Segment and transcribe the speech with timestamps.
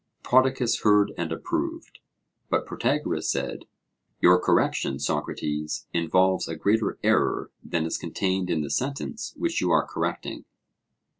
[0.23, 1.99] Prodicus heard and approved;
[2.49, 3.65] but Protagoras said:
[4.19, 9.69] Your correction, Socrates, involves a greater error than is contained in the sentence which you
[9.69, 10.45] are correcting.